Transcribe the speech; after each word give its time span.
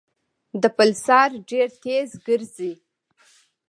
د 0.61 0.63
پلسار 0.77 1.29
ډېر 1.49 1.69
تېز 1.83 2.09
ګرځي. 2.27 2.73